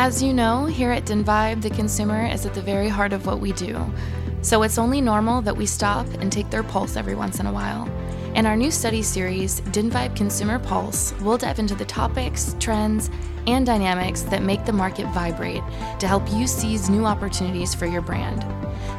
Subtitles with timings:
[0.00, 3.40] As you know, here at Dynvibe, the consumer is at the very heart of what
[3.40, 3.84] we do.
[4.42, 7.52] So it's only normal that we stop and take their pulse every once in a
[7.52, 7.88] while.
[8.36, 13.10] In our new study series, Dynvibe Consumer Pulse, we'll dive into the topics, trends,
[13.48, 15.64] and dynamics that make the market vibrate
[15.98, 18.46] to help you seize new opportunities for your brand.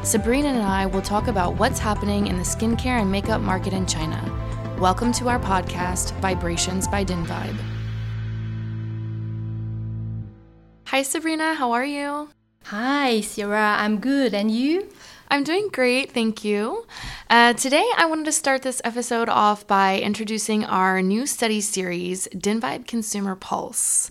[0.06, 3.86] Sabrina and I will talk about what's happening in the skincare and makeup market in
[3.86, 4.22] China.
[4.78, 7.56] Welcome to our podcast, Vibrations by Dynvibe.
[10.90, 11.54] Hi, Sabrina.
[11.54, 12.30] How are you?
[12.64, 13.76] Hi, Sierra.
[13.78, 14.34] I'm good.
[14.34, 14.88] And you?
[15.28, 16.84] I'm doing great, thank you.
[17.30, 22.26] Uh, today, I wanted to start this episode off by introducing our new study series,
[22.34, 24.10] Dynvibe Consumer Pulse.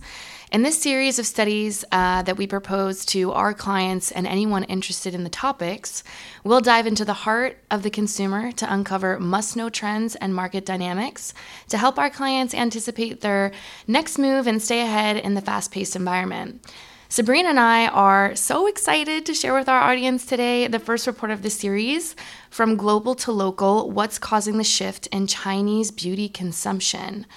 [0.51, 5.13] In this series of studies uh, that we propose to our clients and anyone interested
[5.13, 6.03] in the topics,
[6.43, 10.65] we'll dive into the heart of the consumer to uncover must know trends and market
[10.65, 11.35] dynamics
[11.67, 13.51] to help our clients anticipate their
[13.85, 16.65] next move and stay ahead in the fast paced environment.
[17.09, 21.31] Sabrina and I are so excited to share with our audience today the first report
[21.31, 22.15] of the series
[22.49, 27.27] from global to local What's Causing the Shift in Chinese Beauty Consumption.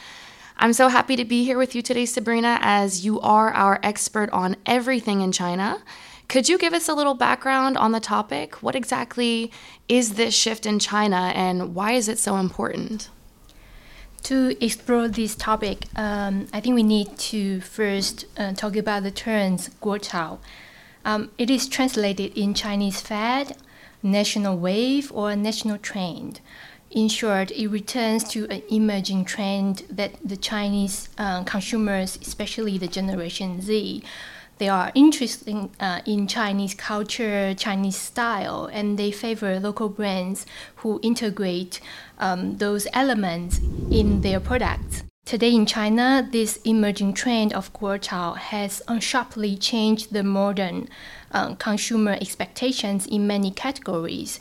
[0.62, 4.30] I'm so happy to be here with you today, Sabrina, as you are our expert
[4.30, 5.82] on everything in China.
[6.28, 8.62] Could you give us a little background on the topic?
[8.62, 9.50] What exactly
[9.88, 13.10] is this shift in China and why is it so important?
[14.22, 19.10] To explore this topic, um, I think we need to first uh, talk about the
[19.10, 20.38] terms guochao.
[21.05, 23.56] Um, it is translated in Chinese fad,
[24.00, 26.40] national wave, or national trend.
[26.93, 32.87] In short, it returns to an emerging trend that the Chinese uh, consumers, especially the
[32.87, 34.03] Generation Z,
[34.59, 40.45] they are interested uh, in Chinese culture, Chinese style, and they favor local brands
[40.77, 41.81] who integrate
[42.19, 43.59] um, those elements
[43.91, 45.03] in their products.
[45.25, 50.91] Today in China, this emerging trend of guochao has sharply changed the modern
[51.31, 54.41] uh, consumer expectations in many categories.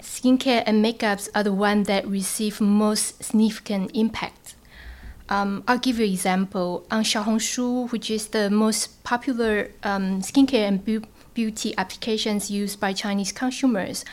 [0.00, 4.54] Skincare and makeups are the ones that receive most significant impact.
[5.28, 6.86] Um, I'll give you an example.
[6.90, 11.04] On Xiaohongshu, which is the most popular um, skincare and be-
[11.34, 14.04] beauty applications used by Chinese consumers,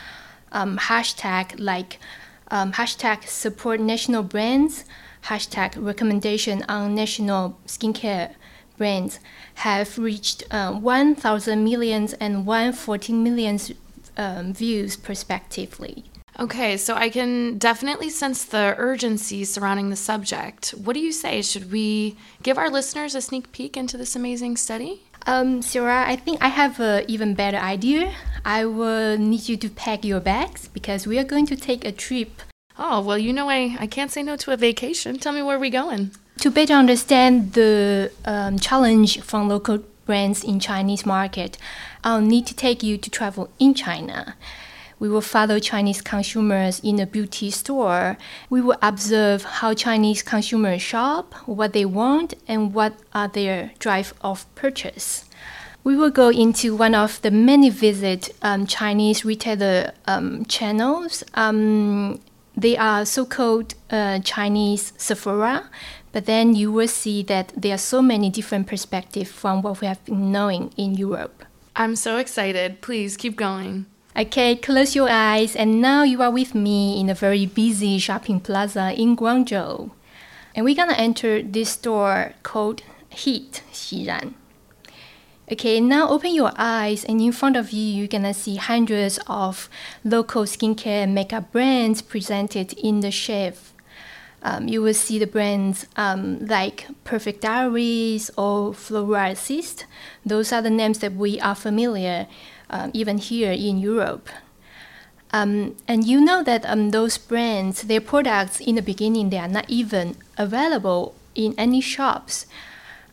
[0.52, 1.98] um, hashtag like
[2.48, 4.84] um, hashtag support national brands,
[5.24, 8.34] hashtag recommendation on national skincare
[8.76, 9.18] brands
[9.54, 13.72] have reached uh, 1,000 millions and 114 millions
[14.16, 16.04] um, views prospectively.
[16.38, 20.70] Okay, so I can definitely sense the urgency surrounding the subject.
[20.70, 21.40] What do you say?
[21.40, 25.02] Should we give our listeners a sneak peek into this amazing study?
[25.26, 28.14] Um, Sarah, I think I have an even better idea.
[28.44, 31.90] I will need you to pack your bags because we are going to take a
[31.90, 32.42] trip.
[32.78, 35.18] Oh, well, you know, I, I can't say no to a vacation.
[35.18, 36.10] Tell me where we're going.
[36.40, 41.58] To better understand the um, challenge from local brands in Chinese market,
[42.02, 44.36] I'll need to take you to travel in China
[44.98, 48.16] we will follow Chinese consumers in a beauty store.
[48.48, 54.14] We will observe how Chinese consumers shop, what they want, and what are their drive
[54.22, 55.24] of purchase.
[55.84, 61.22] We will go into one of the many visit um, Chinese retailer um, channels.
[61.34, 62.20] Um,
[62.56, 65.68] they are so-called uh, Chinese Sephora,
[66.16, 69.86] but then you will see that there are so many different perspectives from what we
[69.86, 71.44] have been knowing in Europe.
[71.76, 72.80] I'm so excited.
[72.80, 73.84] Please keep going.
[74.16, 78.40] Okay, close your eyes, and now you are with me in a very busy shopping
[78.40, 79.90] plaza in Guangzhou.
[80.54, 84.32] And we're gonna enter this store called Heat Xiran.
[85.52, 89.68] Okay, now open your eyes, and in front of you, you're gonna see hundreds of
[90.02, 93.74] local skincare and makeup brands presented in the shelf.
[94.42, 99.84] Um, you will see the brands um, like Perfect Diaries or Florasis.
[100.24, 102.26] Those are the names that we are familiar
[102.70, 104.28] um, even here in Europe.
[105.32, 109.48] Um, and you know that um, those brands, their products in the beginning, they are
[109.48, 112.46] not even available in any shops.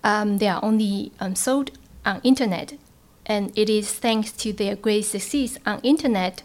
[0.03, 1.71] Um, they are only sold
[2.05, 2.73] on internet,
[3.25, 6.43] and it is thanks to their great success on internet,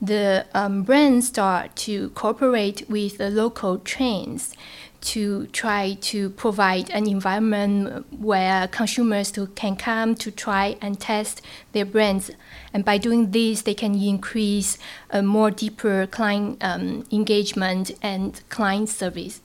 [0.00, 4.54] the um, brands start to cooperate with the local trains
[5.00, 11.40] to try to provide an environment where consumers can come to try and test
[11.72, 12.30] their brands.
[12.72, 14.78] And by doing this, they can increase
[15.10, 19.40] a more deeper client um, engagement and client service.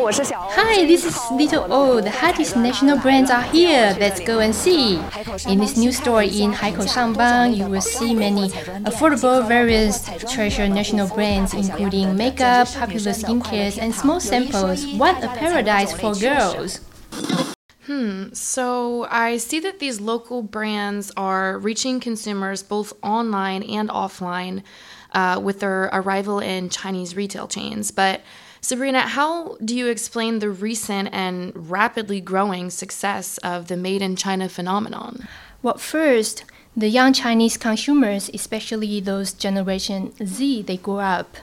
[0.00, 2.00] Hi, this is Little O.
[2.00, 3.96] The hottest national brands are here.
[3.98, 4.94] Let's go and see.
[5.48, 8.48] In this new store in Haikou Shangbang, you will see many
[8.86, 14.86] affordable, various treasure national brands, including makeup, popular skincares, and small samples.
[14.94, 16.80] What a paradise for girls!
[17.86, 18.32] Hmm.
[18.32, 24.62] So I see that these local brands are reaching consumers both online and offline
[25.12, 27.90] uh, with their arrival in Chinese retail chains.
[27.90, 28.20] But
[28.60, 34.16] Sabrina, how do you explain the recent and rapidly growing success of the made in
[34.16, 35.28] China phenomenon?
[35.62, 36.44] Well, first,
[36.76, 41.36] the young Chinese consumers, especially those Generation Z, they grow up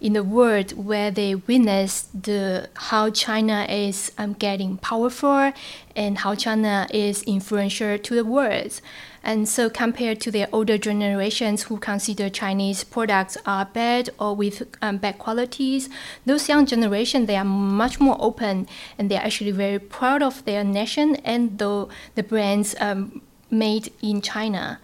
[0.00, 5.52] in the world where they witness the how China is um, getting powerful
[5.94, 8.80] and how China is influential to the world.
[9.22, 14.62] And so, compared to their older generations who consider Chinese products are bad or with
[14.80, 15.88] um, bad qualities,
[16.24, 20.44] those young generation they are much more open and they are actually very proud of
[20.44, 23.20] their nation and the the brands um,
[23.50, 24.78] made in China.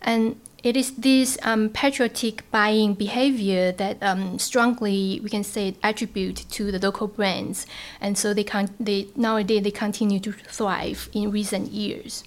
[0.00, 6.44] And it is this um, patriotic buying behavior that um, strongly we can say attribute
[6.50, 7.66] to the local brands,
[8.00, 12.24] and so they can they nowadays they continue to thrive in recent years.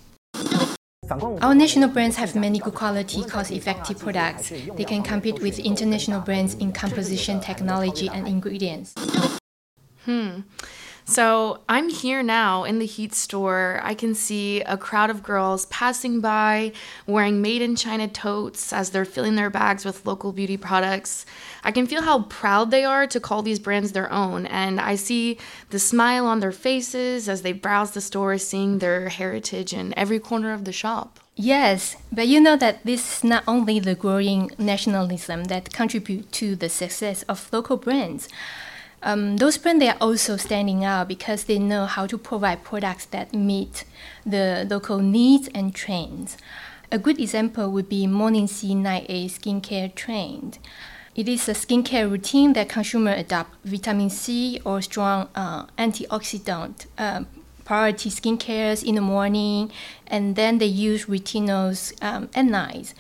[1.10, 4.50] Our national brands have many good quality, cost-effective products.
[4.50, 8.96] They can compete with international brands in composition, technology, and ingredients.
[10.06, 10.42] Hmm.
[11.08, 13.80] So I'm here now in the Heat store.
[13.84, 16.72] I can see a crowd of girls passing by
[17.06, 21.28] wearing made in China totes as they're filling their bags with local beauty products.
[21.64, 24.96] I can feel how proud they are to call these brands their own, and I
[24.96, 25.38] see
[25.70, 30.20] the smile on their faces as they browse the store, seeing their heritage in every
[30.20, 31.20] corner of the shop.
[31.36, 36.56] Yes, but you know that this is not only the growing nationalism that contribute to
[36.56, 38.28] the success of local brands.
[39.06, 43.06] Um, those brands they are also standing out because they know how to provide products
[43.06, 43.86] that meet
[44.26, 46.38] the local needs and trends.
[46.92, 50.58] A good example would be Morning C Night A skincare trend.
[51.14, 57.26] It is a skincare routine that consumers adopt vitamin C or strong uh, antioxidant uh,
[57.64, 59.72] priority skincare in the morning,
[60.08, 62.96] and then they use retinols um, at night.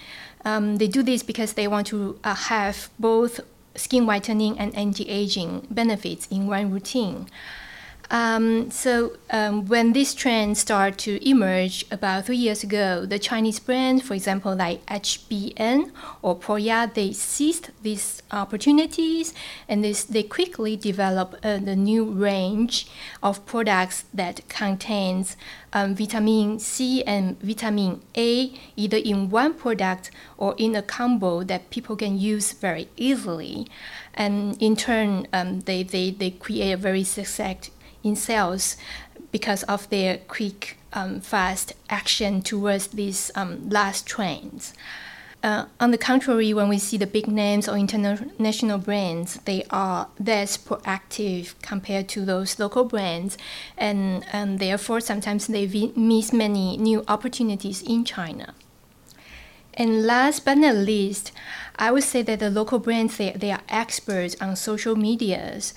[0.45, 3.39] Um, they do this because they want to uh, have both
[3.75, 7.27] skin whitening and anti-aging benefits in one routine.
[8.11, 13.59] Um, so um, when this trend started to emerge about three years ago, the Chinese
[13.59, 15.91] brands, for example, like HBN
[16.21, 19.33] or Proya, they seized these opportunities
[19.67, 22.87] and this, they quickly developed uh, the new range
[23.23, 25.35] of products that contains
[25.73, 31.69] um, vitamin C and vitamin A either in one product or in a combo that
[31.69, 33.67] people can use very easily.
[34.13, 37.69] And in turn, um, they, they, they create a very success
[38.05, 38.77] in sales
[39.31, 44.73] because of their quick, um, fast action towards these um, last trends.
[45.43, 50.07] Uh, on the contrary, when we see the big names or international brands, they are
[50.19, 53.37] less proactive compared to those local brands,
[53.77, 58.55] and, and therefore sometimes they miss many new opportunities in China.
[59.75, 61.31] And last but not least,
[61.75, 65.73] I would say that the local brands they, they are experts on social medias.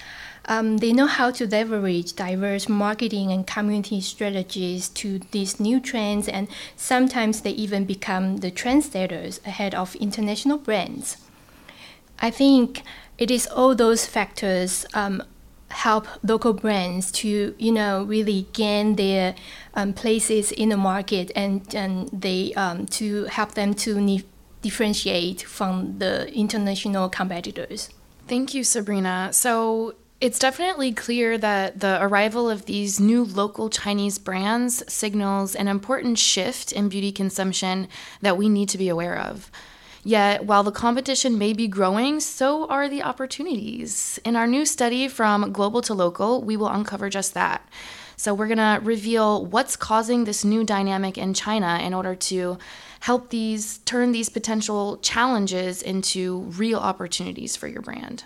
[0.49, 6.27] Um, they know how to leverage diverse marketing and community strategies to these new trends,
[6.27, 11.19] and sometimes they even become the trendsetters ahead of international brands.
[12.21, 12.83] I think
[13.19, 15.23] it is all those factors um,
[15.71, 19.35] help local brands to you know really gain their
[19.75, 24.23] um, places in the market and and they um, to help them to
[24.63, 27.91] differentiate from the international competitors.
[28.27, 29.31] Thank you, Sabrina.
[29.33, 35.69] So it's definitely clear that the arrival of these new local Chinese brands signals an
[35.69, 37.87] important shift in beauty consumption
[38.21, 39.51] that we need to be aware of.
[40.03, 44.19] Yet, while the competition may be growing, so are the opportunities.
[44.25, 47.69] In our new study from Global to Local, we will uncover just that.
[48.17, 52.59] So, we're going to reveal what's causing this new dynamic in China in order to
[53.01, 58.25] help these turn these potential challenges into real opportunities for your brand.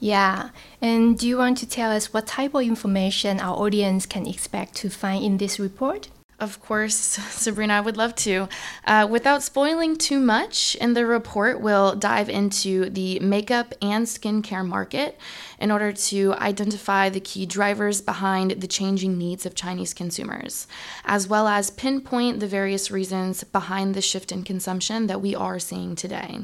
[0.00, 0.48] Yeah,
[0.80, 4.74] and do you want to tell us what type of information our audience can expect
[4.76, 6.08] to find in this report?
[6.40, 8.48] Of course, Sabrina, I would love to.
[8.86, 14.66] Uh, without spoiling too much, in the report, we'll dive into the makeup and skincare
[14.66, 15.18] market
[15.58, 20.66] in order to identify the key drivers behind the changing needs of Chinese consumers,
[21.04, 25.58] as well as pinpoint the various reasons behind the shift in consumption that we are
[25.58, 26.38] seeing today.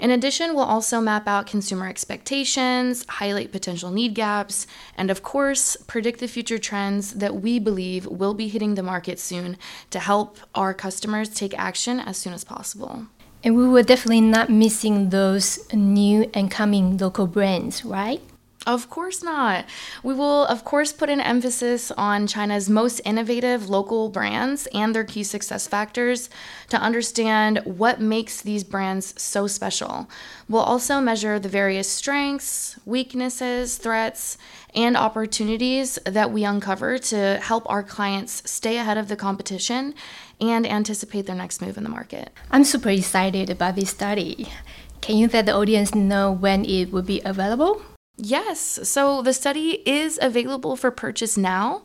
[0.00, 4.66] In addition, we'll also map out consumer expectations, highlight potential need gaps,
[4.96, 9.18] and of course, predict the future trends that we believe will be hitting the market
[9.18, 9.58] soon
[9.90, 13.08] to help our customers take action as soon as possible.
[13.44, 18.22] And we were definitely not missing those new and coming local brands, right?
[18.66, 19.64] Of course not.
[20.02, 25.02] We will, of course, put an emphasis on China's most innovative local brands and their
[25.02, 26.28] key success factors
[26.68, 30.10] to understand what makes these brands so special.
[30.46, 34.36] We'll also measure the various strengths, weaknesses, threats,
[34.74, 39.94] and opportunities that we uncover to help our clients stay ahead of the competition
[40.38, 42.30] and anticipate their next move in the market.
[42.50, 44.48] I'm super excited about this study.
[45.00, 47.80] Can you let the audience know when it will be available?
[48.16, 51.82] Yes, so the study is available for purchase now.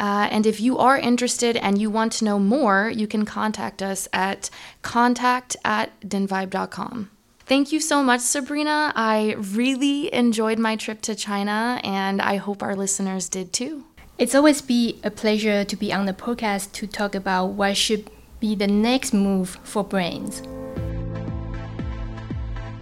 [0.00, 3.82] Uh, and if you are interested and you want to know more, you can contact
[3.82, 4.48] us at
[4.82, 7.10] contact at dynvibe.com.
[7.46, 8.92] Thank you so much, Sabrina.
[8.94, 13.84] I really enjoyed my trip to China, and I hope our listeners did too.
[14.18, 18.10] It's always be a pleasure to be on the podcast to talk about what should
[18.38, 20.42] be the next move for brands.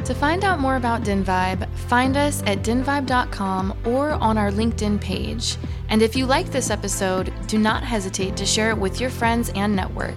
[0.06, 5.56] To find out more about Dynvibe, find us at dynvibe.com or on our LinkedIn page.
[5.88, 9.50] And if you like this episode, do not hesitate to share it with your friends
[9.56, 10.14] and network.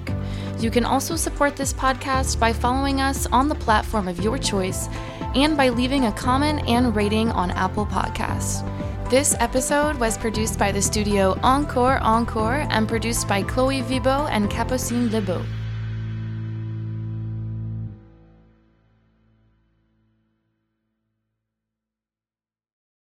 [0.60, 4.88] You can also support this podcast by following us on the platform of your choice
[5.34, 8.62] and by leaving a comment and rating on Apple Podcasts.
[9.10, 14.51] This episode was produced by the studio Encore Encore and produced by Chloe Vibo and
[14.51, 15.43] Capucine Lebeau.